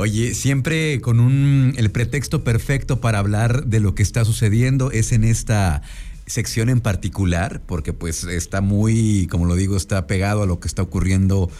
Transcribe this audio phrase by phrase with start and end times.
[0.00, 5.12] Oye, siempre con un el pretexto perfecto para hablar de lo que está sucediendo es
[5.12, 5.82] en esta
[6.24, 10.68] sección en particular, porque pues está muy, como lo digo, está pegado a lo que
[10.68, 11.50] está ocurriendo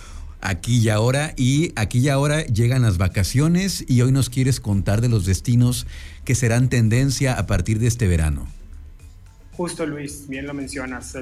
[0.41, 1.35] aquí y ahora.
[1.37, 5.87] Y aquí y ahora llegan las vacaciones y hoy nos quieres contar de los destinos
[6.25, 8.49] que serán tendencia a partir de este verano.
[9.53, 11.15] Justo Luis, bien lo mencionas.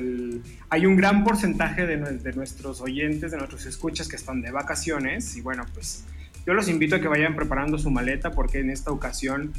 [0.70, 5.34] hay un gran porcentaje de, de, nuestros oyentes, de nuestros escuchas que están de vacaciones
[5.36, 6.04] y bueno, pues
[6.46, 9.52] yo los invito a que vayan preparando su maleta porque en esta ocasión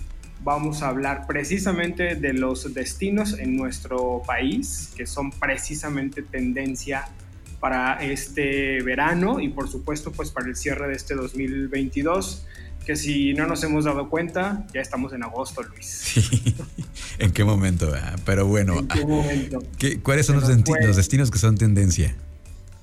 [0.43, 7.09] vamos a hablar precisamente de los destinos en nuestro país que son precisamente tendencia
[7.59, 12.45] para este verano y por supuesto pues para el cierre de este 2022
[12.85, 16.15] que si no nos hemos dado cuenta ya estamos en agosto Luis.
[17.19, 18.87] En qué momento ah, pero bueno
[19.77, 22.15] ¿qué, cuáles son los, los destinos que son tendencia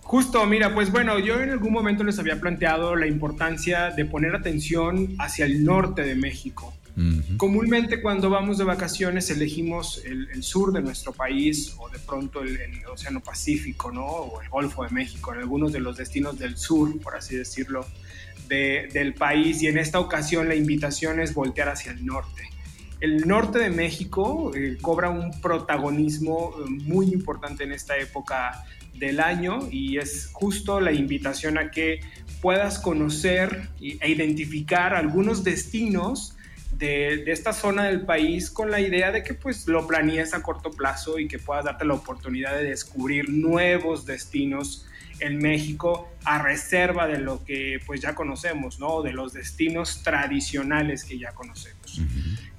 [0.06, 4.36] Justo, mira, pues bueno, yo en algún momento les había planteado la importancia de poner
[4.36, 6.72] atención hacia el norte de México.
[7.36, 12.56] Comúnmente cuando vamos de vacaciones elegimos el, sur de nuestro país o de pronto el,
[12.90, 14.06] Océano Pacífico, ¿no?
[14.06, 17.84] O el Golfo de México, en algunos de los destinos del sur, por así decirlo,
[18.48, 19.60] del país.
[19.60, 22.48] Y en esta ocasión la invitación es voltear hacia el norte.
[23.00, 28.64] El norte de México eh, cobra un protagonismo eh, muy importante en esta época
[28.98, 32.00] del año y es justo la invitación a que
[32.40, 36.36] puedas conocer e identificar algunos destinos
[36.72, 40.70] de, esta zona del país con la idea de que pues lo planees a corto
[40.70, 44.86] plazo y que puedas darte la oportunidad de descubrir nuevos destinos
[45.20, 49.02] en México a reserva de lo que pues ya conocemos, ¿no?
[49.02, 52.02] De los destinos tradicionales que ya conocemos.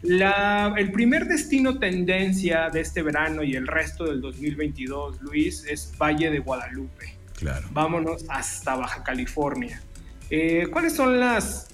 [0.01, 5.93] La, el primer destino tendencia de este verano y el resto del 2022, Luis, es
[5.99, 7.15] Valle de Guadalupe.
[7.37, 7.67] Claro.
[7.71, 9.81] Vámonos hasta Baja California.
[10.29, 11.67] Eh, ¿Cuáles son las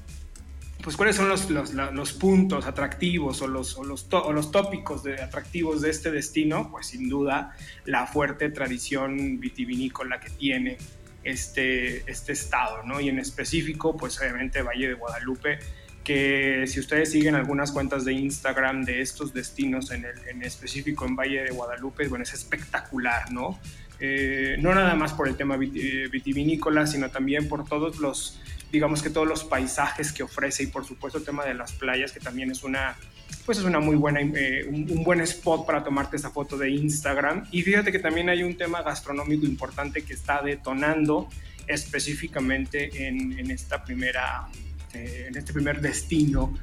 [0.84, 5.82] pues cuáles son los, los, puntos atractivos o los, o los, los tópicos de, atractivos
[5.82, 10.78] de este destino, pues sin duda la fuerte tradición vitivinícola que tiene
[11.24, 13.00] este, este estado, ¿no?
[13.00, 15.60] Y en específico, pues obviamente Valle de Guadalupe,
[16.04, 21.06] que si ustedes siguen algunas cuentas de Instagram de estos destinos en, el, en específico
[21.06, 23.60] en Valle de Guadalupe, bueno, es espectacular, ¿no?
[24.00, 28.40] Eh, no nada más por el tema eh, vitivinícola, sino también por todos los
[28.72, 32.12] digamos que todos los paisajes que ofrece y por supuesto el tema de las playas
[32.12, 32.98] que también es una
[33.46, 37.46] pues es una muy buena eh, un, buen spot para tomarte esa foto de Instagram
[37.52, 41.30] y fíjate que también hay un tema gastronómico importante que está detonando
[41.68, 44.48] específicamente en, en esta primera
[44.94, 46.54] eh, en este primer destino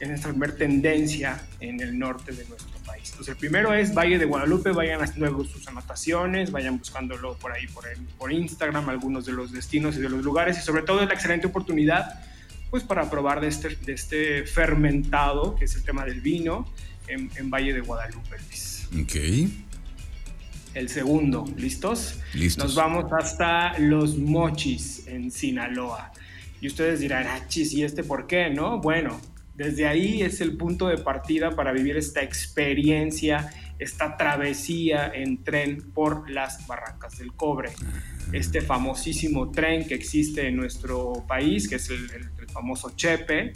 [0.00, 3.10] en esta primera tendencia en el norte de nuestro país.
[3.10, 7.66] Entonces, el primero es Valle de Guadalupe, vayan haciendo sus anotaciones, vayan buscándolo por ahí,
[7.68, 7.84] por,
[8.18, 11.14] por Instagram, algunos de los destinos y de los lugares, y sobre todo es la
[11.14, 12.18] excelente oportunidad
[12.70, 16.72] pues para probar de este, de este fermentado, que es el tema del vino,
[17.08, 18.88] en, en Valle de Guadalupe, Luis.
[19.02, 19.50] Ok.
[20.74, 22.20] El segundo, ¿listos?
[22.32, 22.64] Listos.
[22.64, 26.12] Nos vamos hasta Los Mochis, en Sinaloa.
[26.60, 28.50] Y ustedes dirán, ah, chis, ¿y este por qué?
[28.50, 29.20] No, bueno,
[29.54, 35.92] desde ahí es el punto de partida para vivir esta experiencia, esta travesía en tren
[35.92, 37.70] por las Barrancas del Cobre.
[38.32, 42.08] Este famosísimo tren que existe en nuestro país, que es el,
[42.52, 43.52] famoso Chepe,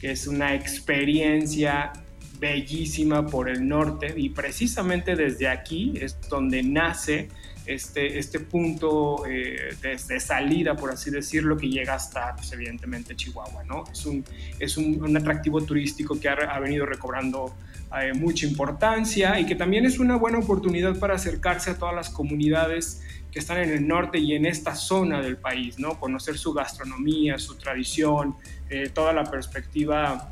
[0.00, 1.92] que es una experiencia
[2.38, 7.28] bellísima por el norte y precisamente desde aquí es donde nace
[7.68, 13.62] este, este punto eh, de, salida, por así decirlo, que llega hasta, pues, evidentemente, Chihuahua,
[13.64, 13.84] ¿no?
[13.92, 14.24] Es un,
[14.58, 17.54] es un, atractivo turístico que ha, venido recobrando
[18.00, 22.08] eh, mucha importancia y que también es una buena oportunidad para acercarse a todas las
[22.08, 26.00] comunidades que están en el norte y en esta zona del país, ¿no?
[26.00, 28.36] Conocer su gastronomía, su tradición,
[28.70, 30.30] eh, toda la perspectiva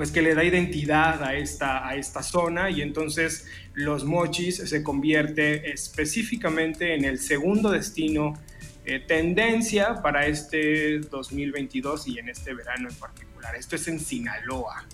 [0.00, 3.44] pues que le da identidad a esta, a esta zona y entonces
[3.74, 8.32] los mochis se convierte específicamente en el segundo destino
[8.86, 13.54] eh, tendencia para este 2022 y en este verano en particular.
[13.54, 14.86] Esto es en Sinaloa.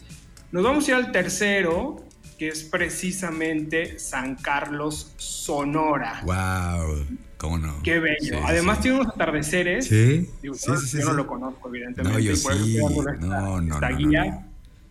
[0.51, 2.05] Nos vamos a ir al tercero,
[2.37, 6.21] que es precisamente San Carlos, Sonora.
[6.25, 7.07] ¡Wow!
[7.37, 7.81] ¿Cómo no?
[7.85, 8.41] Qué bello.
[8.45, 9.87] Además tiene unos atardeceres.
[9.87, 10.29] Sí.
[10.43, 10.53] yo,
[11.05, 12.13] no lo conozco, evidentemente.
[12.13, 12.79] No, yo sí.
[13.21, 14.47] No, no, no, guía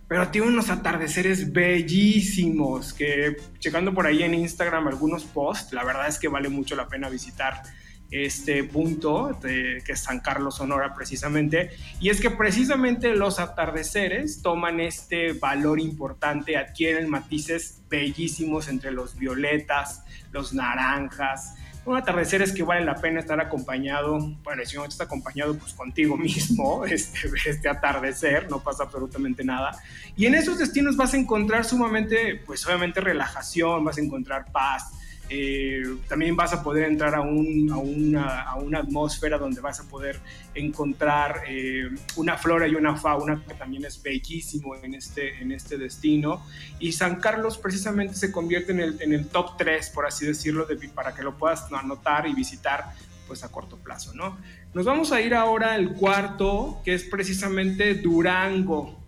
[0.07, 6.07] pero tiene unos atardeceres bellísimos que checando por ahí en Instagram algunos posts, la verdad
[6.07, 7.63] es que vale mucho la pena visitar
[8.11, 11.71] este punto que es San Carlos Sonora precisamente.
[11.99, 19.17] Y es que precisamente los atardeceres toman este valor importante adquieren matices bellísimos entre los
[19.17, 21.55] violetas los naranjas
[21.85, 25.73] Un atardecer es que vale la pena estar acompañado, bueno, si no estás acompañado, pues
[25.73, 29.71] contigo mismo, este, este atardecer, no pasa absolutamente nada.
[30.15, 34.91] Y en esos destinos vas a encontrar sumamente, pues obviamente relajación, vas a encontrar paz,
[35.29, 39.79] eh, también vas a poder entrar a, un, a, una, a, una, atmósfera donde vas
[39.79, 40.19] a poder
[40.53, 45.77] encontrar eh, una flora y una fauna que también es bellísimo en este, en este
[45.77, 46.45] destino.
[46.79, 50.65] Y San Carlos precisamente se convierte en el, en el top 3, por así decirlo,
[50.65, 52.93] de, para que lo puedas anotar y visitar
[53.27, 54.37] pues a corto plazo, ¿no?
[54.75, 58.99] Nos vamos a ir ahora al cuarto, que es precisamente Durango,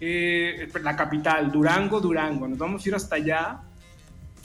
[0.00, 2.48] eh, la capital, Durango, Durango.
[2.48, 3.60] Nos vamos a ir hasta allá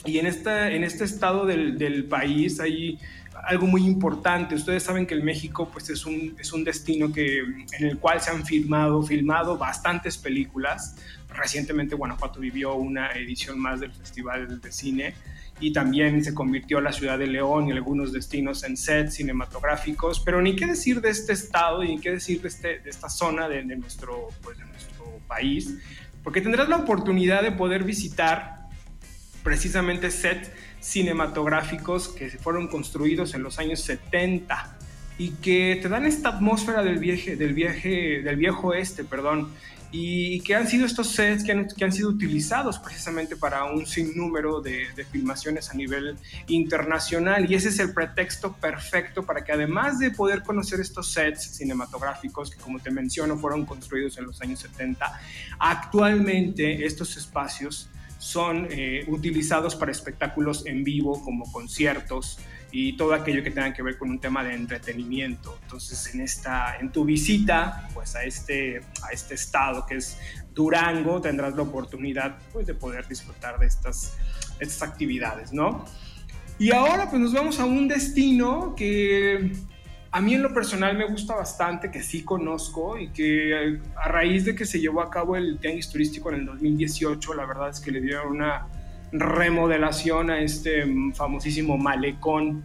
[0.05, 2.99] y en, esta, en este estado del, del, país hay
[3.43, 4.55] algo muy importante.
[4.55, 8.21] Ustedes saben que el México pues, es, un, es un destino que, en el cual
[8.21, 10.95] se han filmado, filmado bastantes películas.
[11.29, 15.13] Recientemente Guanajuato vivió una edición más del Festival de Cine
[15.59, 20.19] y también se convirtió la ciudad de León y algunos destinos en sets cinematográficos.
[20.19, 23.09] Pero ni qué decir de este estado y ni qué decir de, este, de esta
[23.09, 25.77] zona de, de nuestro, pues, de nuestro país,
[26.23, 28.64] porque tendrás la oportunidad de poder visitar
[29.45, 30.49] precisamente sets
[30.81, 34.75] cinematográficos que fueron construidos en los años 70
[35.19, 39.51] y que te dan esta atmósfera del viaje, del viaje, del viejo oeste, perdón,
[39.91, 43.85] y que han sido estos sets que han, que han sido utilizados precisamente para un
[43.85, 46.17] sinnúmero de, de, filmaciones a nivel
[46.47, 47.49] internacional.
[47.49, 52.49] Y ese es el pretexto perfecto para que además de poder conocer estos sets cinematográficos
[52.49, 55.19] que como te menciono fueron construidos en los años 70,
[55.59, 57.89] actualmente estos espacios
[58.25, 62.39] son eh, utilizados para espectáculos en vivo como conciertos
[62.71, 65.59] y todo aquello que tenga que ver con un tema de entretenimiento.
[65.61, 70.17] Entonces, en, esta, en tu visita pues, a, este, a este estado que es
[70.55, 74.17] Durango, tendrás la oportunidad pues, de poder disfrutar de estas,
[74.59, 75.85] estas actividades, ¿no?
[76.57, 79.51] Y ahora pues nos vamos a un destino que
[80.15, 84.07] a mí en lo personal me gusta bastante, que sí conozco y que eh, a
[84.07, 87.67] raíz de que se llevó a cabo el tianguis turístico en el 2018, la verdad
[87.67, 88.65] es que le dieron una
[89.11, 92.63] remodelación a este famosísimo malecón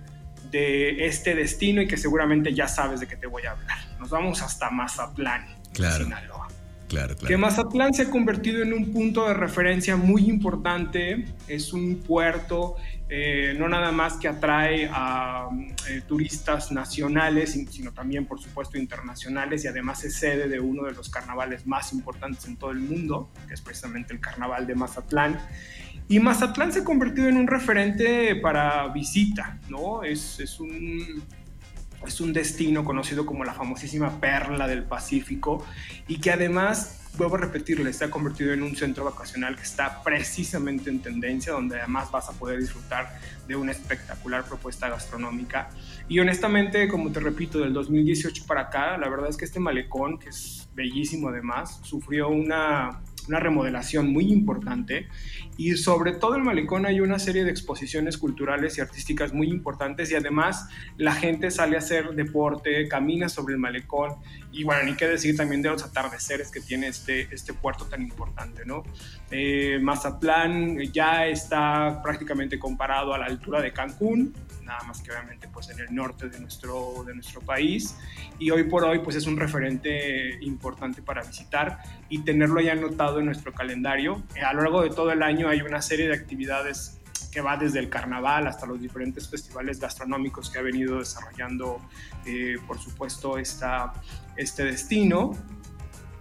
[0.52, 3.79] de este destino y que seguramente ya sabes de qué te voy a hablar.
[3.99, 6.05] Nos vamos hasta Mazatlán, claro.
[6.05, 6.47] Sinaloa.
[6.91, 7.15] Claro.
[7.17, 12.75] Que Mazatlán se ha convertido en un punto de referencia muy importante, es un puerto
[13.13, 15.49] eh, no nada más que atrae a
[15.89, 20.93] eh, turistas nacionales, sino también, por supuesto, internacionales y además es sede de uno de
[20.93, 25.41] los carnavales más importantes en todo el mundo, que es precisamente el Carnaval de Mazatlán.
[26.09, 30.05] Y Mazatlán se ha convertido en un referente para visita, ¿no?
[30.05, 31.23] Es, es un
[32.06, 35.64] es un destino conocido como la famosísima perla del Pacífico
[36.08, 40.02] y que además vuelvo a repetirle, se ha convertido en un centro vacacional que está
[40.02, 45.70] precisamente en tendencia, donde además vas a poder disfrutar de una espectacular propuesta gastronómica.
[46.08, 50.19] Y honestamente, como te repito, del 2018 para acá, la verdad es que este malecón,
[50.19, 53.00] que es bellísimo además, sufrió una
[53.31, 55.09] una remodelación muy importante
[55.56, 60.11] y sobre todo en Malecón hay una serie de exposiciones culturales y artísticas muy importantes
[60.11, 64.17] y además la gente sale a hacer deporte, camina sobre el Malecón
[64.50, 68.03] y bueno, ni qué decir también de los atardeceres que tiene este, este puerto tan
[68.03, 68.82] importante, ¿no?
[69.31, 74.35] Eh, Mazatlán ya está prácticamente comparado a la altura de Cancún,
[74.65, 77.97] nada más que obviamente pues en el norte de nuestro, de nuestro país
[78.38, 81.79] y hoy por hoy pues es un referente importante para visitar
[82.11, 84.23] y tenerlo ya anotado en nuestro calendario.
[84.35, 86.99] Eh, a lo largo de todo el año hay una serie de actividades
[87.33, 91.81] que va desde el carnaval hasta los diferentes festivales gastronómicos que ha venido desarrollando,
[92.26, 93.93] eh, por supuesto, esta,
[94.37, 95.33] este destino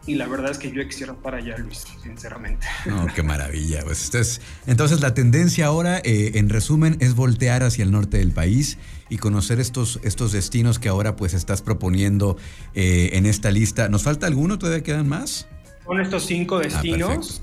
[0.09, 2.65] y la verdad es que yo quisiera para allá, Luis, sinceramente.
[2.87, 3.81] No, qué maravilla.
[3.83, 8.31] Pues entonces, entonces la tendencia ahora, eh, en resumen, es voltear hacia el norte del
[8.31, 8.79] país
[9.09, 12.37] y conocer estos, estos destinos que ahora pues estás proponiendo
[12.73, 13.87] eh, en esta lista.
[13.89, 14.57] ¿Nos falta alguno?
[14.57, 15.47] ¿Todavía quedan más?
[15.89, 17.41] Son estos cinco ah, destinos.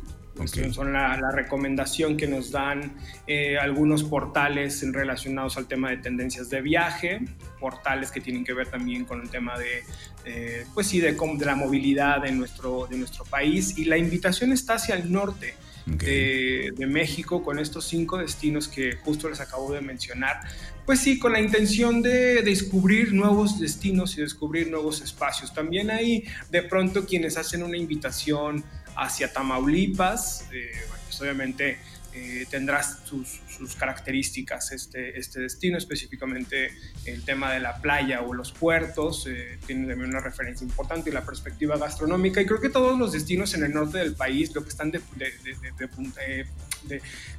[0.71, 2.95] Son la, recomendación que nos dan
[3.27, 7.23] eh, algunos portales relacionados al tema de tendencias de viaje,
[7.59, 9.83] portales que tienen que ver también con el tema de,
[10.27, 13.77] eh, pues sí, de, de, la movilidad de nuestro, de nuestro país.
[13.79, 15.55] Y la invitación está hacia el norte.
[15.87, 20.41] De, México con estos cinco destinos que justo les acabo de mencionar.
[20.85, 25.55] Pues sí, con la intención de descubrir nuevos destinos y descubrir nuevos espacios.
[25.55, 28.65] También hay de pronto quienes hacen una invitación
[28.97, 30.71] hacia Tamaulipas, eh,
[31.05, 31.79] pues obviamente
[32.19, 33.41] eh, tendrá sus,
[33.79, 36.71] características este, este destino, específicamente
[37.05, 41.13] el tema de la playa o los puertos, eh, tiene también una referencia importante y
[41.13, 42.41] la perspectiva gastronómica.
[42.41, 45.03] Y creo que todos los destinos en el norte del país lo que están de,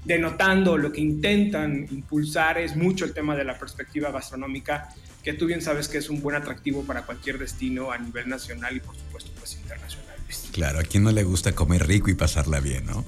[0.05, 4.93] denotando, lo que intentan impulsar es mucho el tema de la perspectiva gastronómica,
[5.23, 8.77] que tú bien sabes que es un buen atractivo para cualquier destino a nivel nacional
[8.77, 10.17] y por supuesto pues internacional.
[10.57, 13.05] Claro, a quien no le gusta comer rico y pasarla bien, ¿no?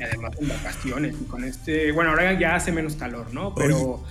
[0.00, 3.54] y además en vacaciones y con este, bueno, ahora ya hace menos calor, ¿no?
[3.54, 4.02] Pero,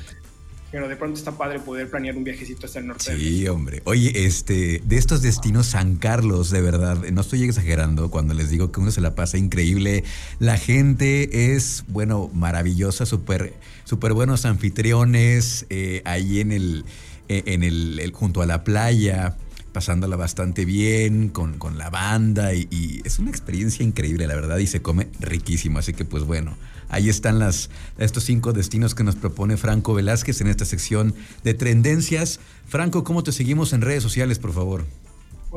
[0.72, 3.14] pero de pronto está padre poder planear un viajecito hasta el norte.
[3.18, 3.82] Sí, hombre.
[3.84, 8.72] Oye, este, de estos destinos San Carlos, de verdad, no estoy exagerando cuando les digo
[8.72, 10.06] que uno se la pasa increíble.
[10.40, 13.54] La gente es, bueno, maravillosa, súper,
[13.84, 16.86] súper buenos anfitriones, eh, ahí en el,
[17.28, 19.36] eh, en el, junto a la playa
[19.78, 24.82] pasándola bastante bien con, la banda y, es una experiencia increíble, la verdad, y se
[24.82, 25.78] come riquísimo.
[25.78, 26.58] Así que pues bueno,
[26.90, 27.70] ahí están las,
[28.00, 32.40] estos cinco destinos que nos propone Franco Velázquez en esta sección de tendencias.
[32.68, 34.84] Franco, ¿cómo te seguimos en redes sociales, por favor?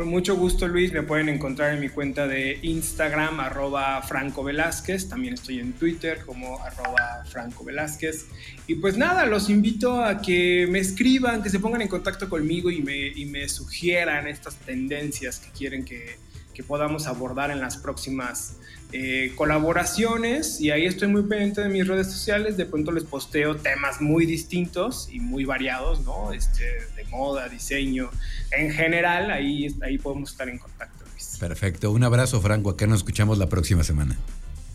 [0.00, 0.94] Con mucho gusto, Luis.
[0.94, 5.10] Me pueden encontrar en mi cuenta de Instagram, arroba Franco Velázquez.
[5.10, 8.24] También estoy en Twitter como arroba Franco Velázquez.
[8.66, 12.70] Y pues nada, los invito a que me escriban, que se pongan en contacto conmigo
[12.70, 16.16] y me, y me sugieran estas tendencias que quieren que,
[16.60, 18.56] que podamos abordar en las próximas
[18.92, 23.56] eh, colaboraciones y ahí estoy muy pendiente de mis redes sociales, de pronto les posteo
[23.56, 26.34] temas muy distintos y muy variados, ¿no?
[26.34, 26.64] Este,
[26.96, 28.10] de moda, diseño,
[28.50, 31.38] en general, ahí, ahí podemos estar en contacto, Luis.
[31.40, 34.18] Perfecto, un abrazo Franco, acá nos escuchamos la próxima semana.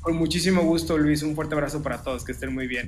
[0.01, 2.83] Con muchísimo gusto Luis, un fuerte abrazo para todos, que estén muy bien.